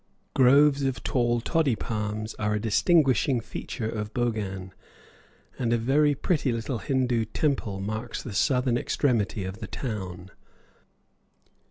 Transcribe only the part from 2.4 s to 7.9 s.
a distinguishing feature of Bhogan, and a very pretty little Hindoo temple